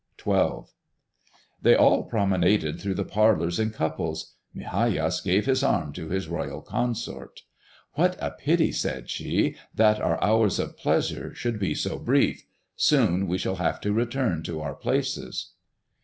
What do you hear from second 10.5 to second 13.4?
of pleasure should be so brief! Soon we